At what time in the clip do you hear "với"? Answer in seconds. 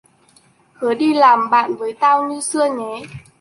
1.75-1.93